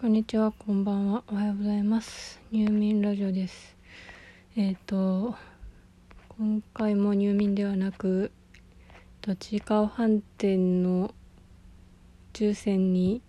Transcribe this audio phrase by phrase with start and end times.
[0.00, 1.24] こんにちは、こんばんは。
[1.26, 2.40] おはようございます。
[2.52, 3.76] 入眠ラジオです。
[4.56, 5.34] えっ、と、
[6.38, 8.30] 今回も入眠ではなく、
[9.20, 11.12] とちいかわ飯店の
[12.32, 13.22] 抽選に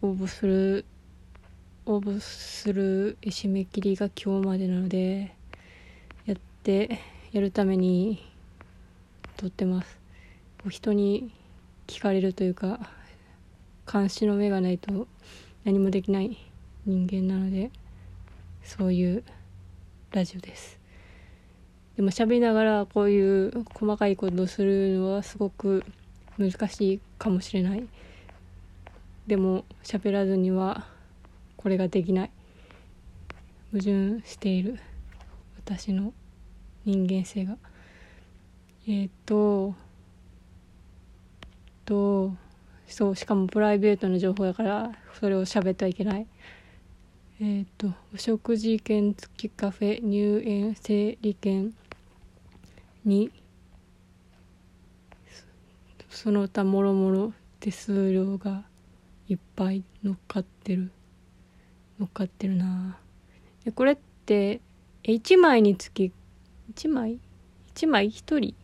[0.00, 0.86] 応募する、
[1.84, 5.36] 応募する締め切りが今日までなので、
[6.24, 7.00] やって、
[7.32, 8.24] やるために
[9.36, 9.98] 撮ってます。
[10.56, 11.34] こう人に
[11.86, 12.88] 聞かれるというか、
[13.92, 15.06] 監視の目がないと
[15.64, 16.36] 何もできない
[16.84, 17.70] 人間なので
[18.62, 19.24] そういう
[20.12, 20.78] ラジオです。
[21.96, 25.84] でも喋りながらこういう細かいことをするのはすごく
[26.38, 27.84] 難しいかもしれない。
[29.26, 30.86] でも喋らずには
[31.56, 32.30] これができない。
[33.72, 34.78] 矛盾している
[35.56, 36.12] 私の
[36.84, 37.56] 人間性が。
[38.86, 39.74] えっ、と
[41.86, 42.34] と
[42.86, 46.26] そうしかもプライベートな情報だからそれを喋ってはいけない。
[47.40, 51.74] えっ、とお食事券付きカフェ入園整理券
[53.04, 53.30] に
[56.08, 58.64] その他もろもろ手数料が
[59.28, 60.90] いっぱい乗っかってる。
[61.98, 62.98] 乗っかってるな。
[63.64, 64.60] でこれって
[65.02, 66.12] 1枚につき
[66.72, 67.18] 1枚
[67.74, 68.54] ？1枚？1人？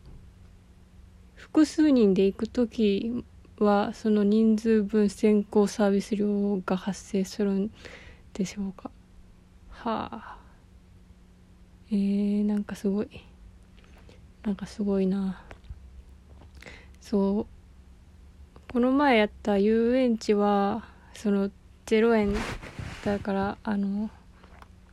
[1.35, 3.25] 複数人で行く時
[3.65, 7.71] はその人数分先行サービス料が発生するん
[8.33, 8.91] でしょうか？
[9.71, 10.37] はあ
[11.91, 13.09] えー、なんかすごい。
[14.43, 15.43] なんかすごいな。
[17.01, 17.47] そう。
[18.73, 21.51] この前やった遊園地はその
[21.87, 22.35] 0円
[23.05, 24.11] だからあの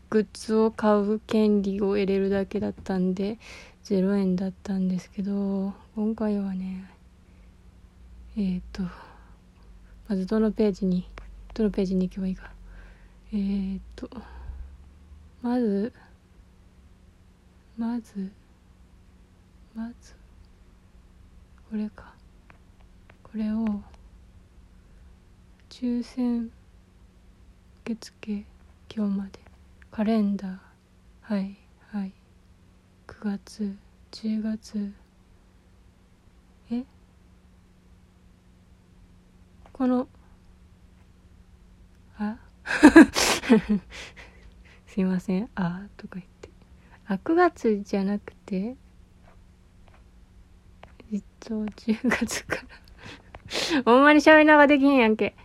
[0.09, 3.38] グッズを買う権利を得れるだけだったんで
[3.83, 6.89] 0円だったんですけど今回はね
[8.39, 8.83] えっ、ー、と
[10.07, 11.09] まずどのページに
[11.55, 12.52] どのページに行けばいいか。
[13.33, 14.07] えっ、ー、と
[15.41, 15.91] まず
[17.75, 18.31] まず
[19.73, 20.13] まず
[21.72, 22.13] これか。
[23.23, 23.66] これを
[25.69, 26.51] 抽選
[27.85, 28.45] 受付
[28.95, 29.39] 今日まで。
[29.89, 30.57] カレンダー。
[31.22, 31.57] はい
[31.91, 32.13] はい。
[33.07, 33.75] 9月
[34.12, 34.94] 10月
[36.72, 36.83] え
[39.77, 40.07] この
[42.17, 42.38] あ？
[44.88, 45.49] すいません。
[45.53, 46.49] あとか言って。
[47.05, 48.75] あ9月じゃなくて
[51.13, 53.83] えっと10月から。
[53.85, 55.35] ほんまに喋りながらできへんやんけ。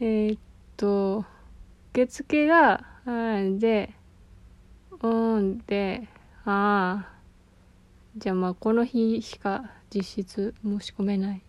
[0.00, 0.40] えー、っ
[0.78, 1.26] と
[1.92, 3.94] 受付がはいで
[5.02, 6.08] うんで
[6.46, 7.12] ああ
[8.16, 11.42] じゃあまあこの日しか実質申し込めない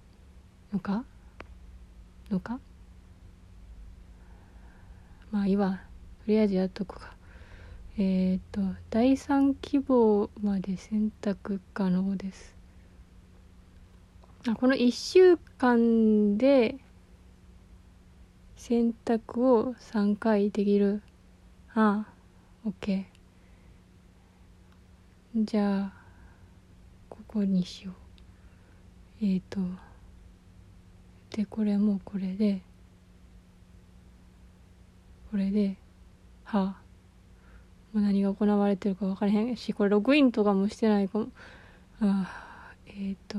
[0.74, 1.06] のか？
[2.30, 2.60] のか？
[5.32, 5.82] まあいいわ。
[6.26, 7.14] とりあえずやっとくか。
[7.98, 12.56] えっ、ー、と第3希望まで選択可能です。
[14.48, 16.78] あこの1週間で
[18.56, 21.02] 選択を3回できる。
[21.76, 22.06] あ
[22.66, 23.06] あ OK
[25.36, 25.94] じゃあ
[27.10, 27.92] ここにしよ
[29.22, 29.26] う。
[29.26, 29.60] えっ、ー、と
[31.36, 32.62] でこれもこれで
[35.32, 35.78] これで
[36.44, 36.90] はあ
[37.94, 39.58] もう何が行われてるか分からへん。
[39.58, 41.28] しこれログインとかもしてないかも。
[42.02, 43.38] ああえっ、ー、と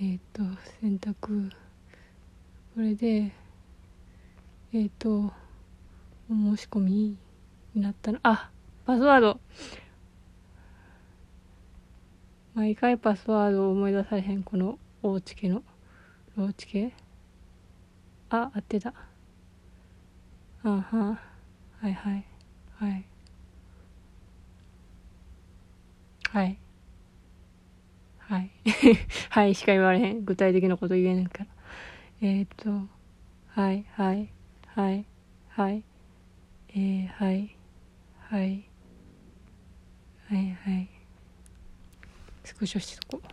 [0.00, 0.42] えっ、ー、と
[0.80, 1.50] 選択。
[2.74, 3.32] これで
[4.72, 5.32] えっ、ー、と
[6.30, 7.16] お申し込み
[7.74, 8.18] になったの。
[8.24, 8.50] あ
[8.84, 9.40] パスワード。
[12.54, 15.62] 毎回パスワードを思い出されへんこの大チケの。
[16.38, 16.92] ローチケ
[18.30, 18.94] あ合ってた。
[20.62, 21.20] あは。
[21.80, 22.24] はいはい。
[22.76, 23.04] はい。
[26.30, 26.58] はい。
[28.18, 28.50] はい。
[29.30, 30.24] はいしか言われへん。
[30.24, 31.46] 具体的なこと言えねんから。
[32.20, 32.86] えっ、ー、と
[33.48, 34.28] はいはい
[34.76, 35.04] はい
[35.48, 35.82] はい
[36.68, 37.56] えー、はい
[38.28, 38.64] はい
[40.28, 40.88] はいはい。
[42.44, 43.26] スクショしとこう。
[43.26, 43.30] い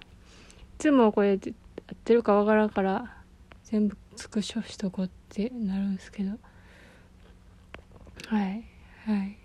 [0.80, 1.38] つもこれ
[1.94, 3.16] ってるかわからんから
[3.64, 6.32] 全部スクショしとこうってなるんですけど。
[8.28, 8.64] はい。
[9.06, 9.38] はい。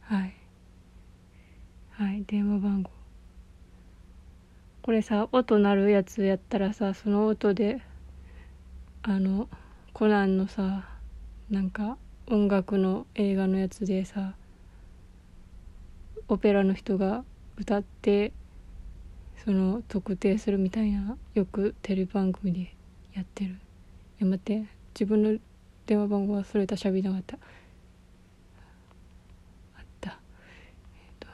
[0.00, 0.34] はい。
[1.92, 2.24] はい。
[2.26, 2.90] 電話番号。
[4.82, 7.80] これさ音鳴るやつやったらさその音で
[9.02, 9.48] あの
[9.92, 10.88] コナンのさ
[11.50, 14.34] なんか音楽の映画のやつでさ
[16.26, 17.24] オペラの人が
[17.56, 18.32] 歌って
[19.44, 22.74] その特定するみたいなよくテレビ番組で
[23.12, 23.50] やってる。
[23.50, 23.54] い
[24.20, 24.64] や待って。
[24.94, 25.38] 自分の
[25.84, 27.36] 電話番号忘れたしゃべりなかった。
[29.76, 30.10] あった。
[30.10, 30.16] えっ
[31.18, 31.26] と。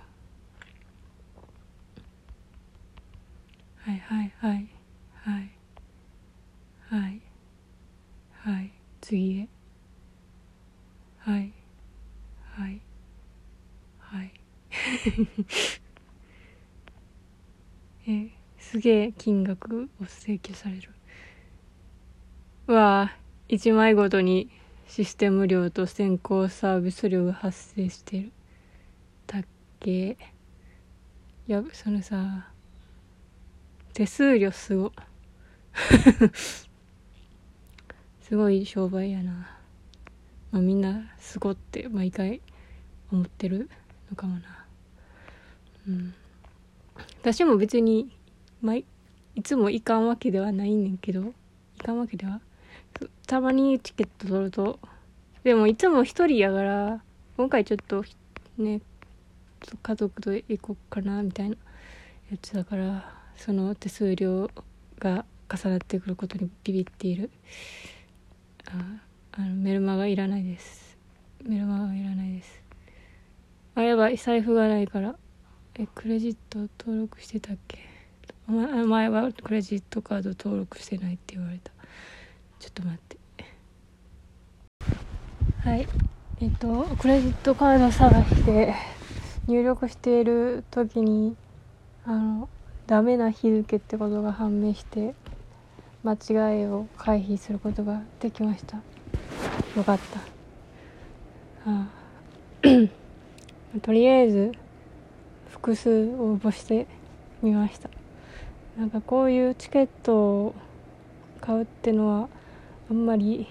[3.77, 4.69] はいはいはい
[5.15, 5.51] はい。
[6.89, 7.21] はい
[8.33, 8.73] はい。
[9.03, 9.49] 次へ。
[11.19, 11.53] はい
[12.55, 12.81] はい
[13.99, 14.33] はい。
[18.09, 20.89] えすげえ金額を請求される。
[22.67, 23.13] うわ
[23.51, 24.49] 1枚ごとに
[24.87, 28.33] システム料と先行サービス料が発生してる。
[29.27, 29.43] たっ
[29.79, 30.17] けい
[31.47, 32.49] やそのさ
[33.93, 34.93] 手数料すご。
[38.23, 39.59] すごい商売やな。
[40.51, 42.41] まあみんなすごって毎回
[43.13, 43.69] 思ってる
[44.09, 44.67] のかもな。
[45.87, 46.15] うん。
[47.21, 48.11] 私も別に
[48.63, 48.85] 毎
[49.35, 51.33] いつも行かんわけではないねんけど行
[51.85, 52.41] かんわけでは
[53.27, 54.79] たまにチケット取ると
[55.45, 57.01] でもいつも一人やから
[57.37, 58.05] 今回ちょっと
[58.57, 58.81] ね
[59.83, 61.57] 家族と行こうかなみたいな
[62.31, 64.51] やつだからその手数料
[64.99, 67.31] が重なってくることにビビっている。
[68.67, 69.01] あ
[69.33, 70.99] あのメルマガいらないです。
[71.43, 72.63] メルマガいらないです。
[73.75, 75.17] あやばい財布がないから。
[75.81, 77.79] えクレジット登録してたっけ？
[78.49, 81.71] 前はクレジットカード登録してないって言われた。
[82.59, 83.17] ちょっと待って。
[85.61, 85.87] はい。
[86.41, 88.75] えっとクレジットカード探して
[89.47, 91.37] 入力している時に
[92.05, 92.49] あの
[92.87, 95.15] ダメな日付ってことが判明して
[96.03, 98.79] 間違いを回避することができました。
[99.77, 100.21] よかった。
[101.71, 101.89] ああ。
[103.83, 104.53] とりあえず
[105.51, 106.87] 複数応募して
[107.43, 107.91] みました。
[108.79, 110.55] なんかこういうチケットを
[111.41, 112.29] 買うってのは
[112.91, 113.47] あんまり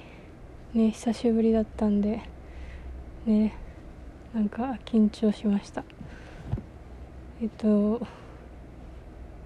[0.74, 2.22] ね久しぶりだったんで
[3.26, 3.56] ね
[4.34, 5.84] なんか緊張しました。
[7.42, 8.02] えっと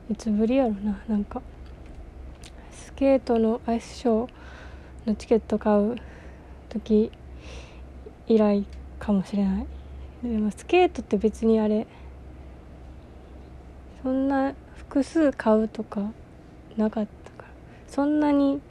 [0.09, 1.41] いつぶりやろななんか。
[2.71, 4.29] スケートのアイスショー
[5.07, 5.95] のチケット買う
[6.69, 7.11] 時
[8.27, 8.63] 以来
[8.99, 9.65] かもしれない。
[10.21, 11.87] でもスケートって別にあれ
[14.03, 16.11] そんな複数買うとか
[16.77, 17.47] なかったから
[17.87, 18.61] そんなに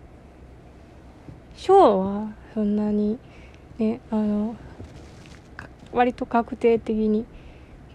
[1.56, 3.19] ショーはそんなに
[3.79, 4.56] ねあの
[5.93, 7.27] 割と確定的に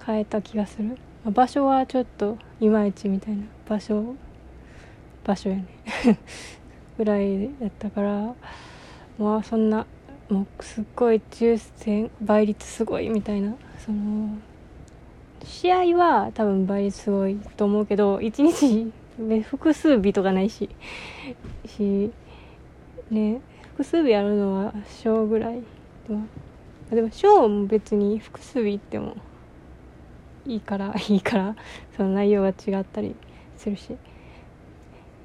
[0.05, 0.97] 変えた気がする。
[1.25, 4.15] 場所はちょっといまいちみたいな場所
[5.23, 5.65] 場所やね。
[6.97, 8.35] ぐらいだったから
[9.17, 9.85] まあそんな
[10.29, 14.29] もうすっごい抽選倍率すごいみたいなその
[15.45, 18.91] 試合は多分倍率すごいと思うけど1日
[19.43, 20.69] 複数日とかないし
[21.65, 22.11] し
[23.09, 23.41] ね
[23.73, 25.61] 複数日やるのはショーぐらい
[26.91, 29.15] でもショーも別に複数日行っても
[30.45, 31.55] いいから いいから
[31.95, 33.15] その内容が違ったり
[33.57, 33.95] するし。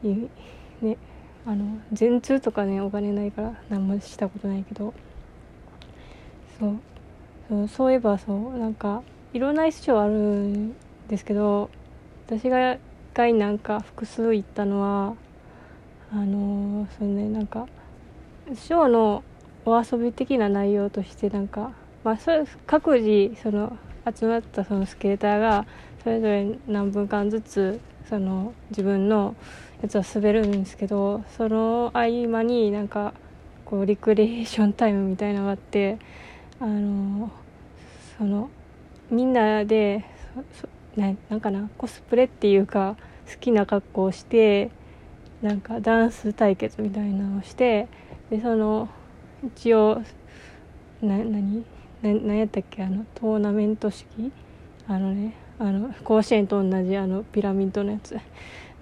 [0.02, 0.96] ね
[1.46, 4.92] あの全通とかねお金ないから何もしたことないけど。
[6.58, 6.76] そう。
[7.48, 10.74] そうそういえばそうなんかいろんな衣装あるん
[11.08, 11.70] ですけど
[12.26, 12.78] 私が一
[13.14, 15.14] 回なんか複数行ったのは
[16.12, 17.68] あのそうねなんか
[18.54, 19.22] ショーの
[19.64, 21.72] お遊び的な内容としてなんか、
[22.02, 22.32] まあ、そ
[22.66, 23.76] 各自その
[24.12, 25.66] 集まったそのスケーターが
[26.02, 29.36] それぞれ何分間ずつその自分の
[29.82, 33.14] やつは滑るんですけどその合間になんか
[33.64, 35.98] こうリクリエーションタイムみたいなのがあって
[36.58, 37.30] あの
[38.18, 38.50] その
[39.10, 40.04] みんなで
[40.96, 42.96] ななんかなコスプレっていうか
[43.30, 44.70] 好きな格好をして
[45.42, 47.88] なんかダンス対決みたいなのをして
[48.30, 48.88] でその
[49.44, 50.02] 一応
[51.02, 51.64] な何
[52.02, 54.32] な何やったっけあのトーナメント式？
[54.86, 58.18] あのねあの甲子園と同じあのピラミッドのやつ。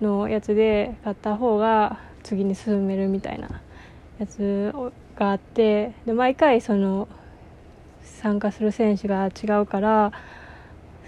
[0.00, 3.60] のやつで買った方が次に進めるみたいな
[4.20, 4.72] やつ
[5.16, 7.08] があってで毎回その
[8.16, 10.12] 参加する選手が違うから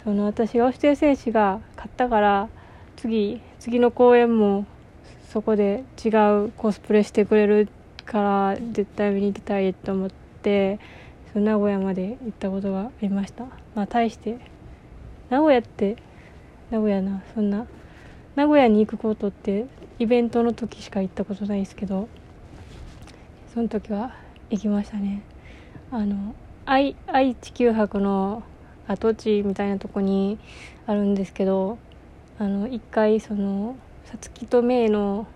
[0.04, 2.48] その私が推してる選手が勝ったから
[2.96, 4.66] 次次の公演も
[5.32, 6.08] そこで違
[6.46, 7.68] うコスプレしてくれる
[8.04, 10.10] から絶対見に行きたいと思っ
[10.42, 10.78] て
[11.32, 13.44] その名古屋まで行ったことがありました。
[13.74, 14.38] まあ対して
[15.28, 15.96] 名古屋って
[16.70, 17.66] 名古屋なそんな
[18.34, 19.66] 名古屋に行くことって
[19.98, 22.08] イベントの時しか行ったことないですけど
[23.54, 24.16] その時は
[24.50, 25.22] 行きましたね。
[25.92, 26.34] あの
[26.66, 28.42] 愛愛知九博の
[28.86, 30.38] 跡地みたいなとこに
[30.86, 31.78] あるんですけど
[32.38, 35.26] あの一回そのさつきとめいの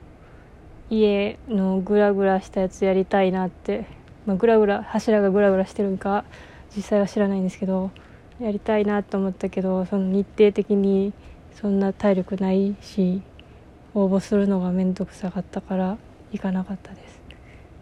[0.91, 3.87] 家のグラグラしたやつやりたいなって
[4.27, 6.25] まあ、ぐらぐら柱がぐらぐらしてるんか
[6.75, 7.91] 実際は知らないんですけど
[8.41, 11.13] やりたいなと思ったけどその日程的に
[11.55, 13.23] そんな体力ないし
[13.95, 15.99] 応募するのが面倒くさかったから
[16.33, 17.23] 行かなかったです。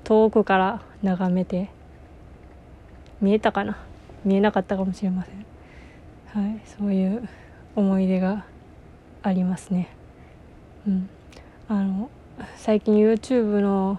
[0.04, 1.70] 遠くから眺めて。
[3.22, 3.78] 見えたかな？
[4.24, 5.46] 見えなかったかもしれません。
[6.42, 7.28] はいそういう
[7.74, 8.44] 思い出が
[9.22, 9.88] ありますね。
[10.86, 11.08] うん。
[11.68, 12.10] あの
[12.56, 13.98] 最近 YouTube の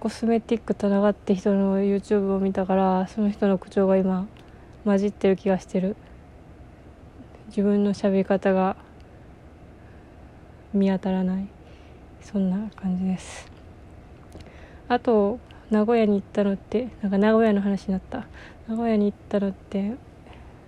[0.00, 4.26] コスメティック田中って人の YouTube を見たからその人の口調が今
[4.84, 5.96] 混じってる気がしてる。
[7.48, 8.76] 自分の喋り方が
[10.72, 11.46] 見当たらない。
[12.22, 13.50] そんな感じです。
[14.88, 15.38] あと
[15.74, 18.28] 名古屋に行ったのってなんか名古屋の話になった。
[18.68, 19.96] 名古屋に行ったのって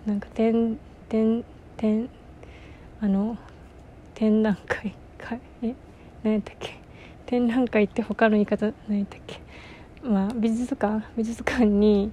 [0.04, 1.44] なんか展展
[1.76, 2.08] 展
[3.00, 3.38] あの
[4.14, 5.74] 展覧会かえ
[6.24, 6.80] 何やったっけ？
[7.24, 9.40] 展覧会って他の言い方何やったっけ？
[10.02, 11.04] まあ美術館？
[11.16, 12.10] 美術館に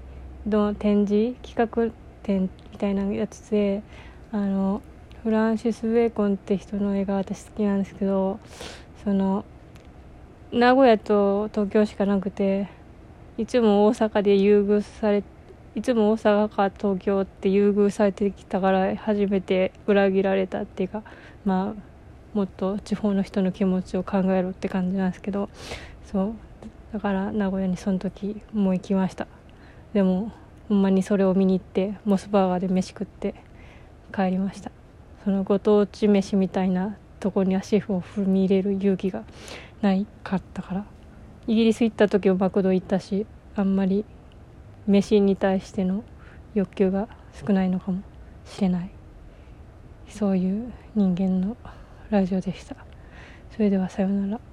[0.48, 1.34] の展示？
[1.42, 3.82] 企画展みたいなやつで
[4.32, 4.84] あの
[5.24, 8.40] フランシス・ベーコンって人の絵が私好きなんですけど
[9.04, 9.46] その
[10.52, 12.70] 名古屋と東京しかなくて
[13.38, 15.24] いつも大阪で優遇され
[15.76, 21.04] いつも大阪か東京って優遇されてきたから初めて裏切られたっていうか
[21.46, 25.50] まあもっと地方の人の気持ちを考えろって感じなんですけど
[26.12, 26.34] そう。
[26.94, 29.26] だから名古屋にその時もう行きました。
[29.94, 30.32] でも
[30.70, 33.34] ほんまにそれを見に行ってモスバーガーで飯食って
[34.14, 34.72] 帰りました。
[35.24, 39.24] そのご当地飯みたいなとこに足を踏み入れる勇気が
[39.82, 40.86] ないかったから
[41.48, 44.06] イギリス行った時もマクド行ったしあんまり
[44.88, 46.04] 飯に対しての
[46.54, 48.02] 欲求が少ないのかも
[48.46, 48.90] しれない。
[50.08, 51.58] そういう人間の
[52.10, 52.76] ラジオでした。
[53.52, 54.53] それではさようなら。